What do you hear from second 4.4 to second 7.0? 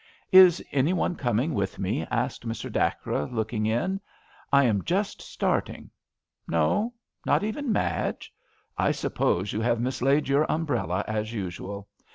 I am just starting. No?